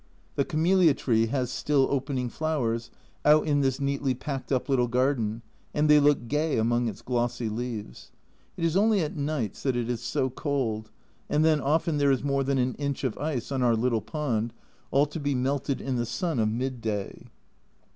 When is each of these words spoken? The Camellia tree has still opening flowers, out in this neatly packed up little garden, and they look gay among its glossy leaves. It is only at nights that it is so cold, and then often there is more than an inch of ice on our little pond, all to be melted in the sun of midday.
The 0.35 0.45
Camellia 0.45 0.95
tree 0.95 1.27
has 1.27 1.51
still 1.51 1.85
opening 1.91 2.27
flowers, 2.27 2.89
out 3.23 3.45
in 3.45 3.61
this 3.61 3.79
neatly 3.79 4.15
packed 4.15 4.51
up 4.51 4.67
little 4.67 4.87
garden, 4.87 5.43
and 5.75 5.87
they 5.87 5.99
look 5.99 6.27
gay 6.27 6.57
among 6.57 6.87
its 6.87 7.03
glossy 7.03 7.49
leaves. 7.49 8.11
It 8.57 8.65
is 8.65 8.75
only 8.75 9.01
at 9.01 9.15
nights 9.15 9.61
that 9.61 9.75
it 9.75 9.91
is 9.91 10.01
so 10.01 10.31
cold, 10.31 10.89
and 11.29 11.45
then 11.45 11.61
often 11.61 11.99
there 11.99 12.09
is 12.09 12.23
more 12.23 12.43
than 12.43 12.57
an 12.57 12.73
inch 12.79 13.03
of 13.03 13.15
ice 13.19 13.51
on 13.51 13.61
our 13.61 13.75
little 13.75 14.01
pond, 14.01 14.53
all 14.89 15.05
to 15.05 15.19
be 15.19 15.35
melted 15.35 15.79
in 15.79 15.97
the 15.97 16.07
sun 16.07 16.39
of 16.39 16.49
midday. 16.49 17.27